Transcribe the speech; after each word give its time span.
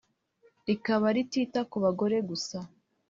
rikaba 0.67 1.07
ritita 1.15 1.61
ku 1.69 1.77
bagore 1.83 2.17
gusa 2.29 2.57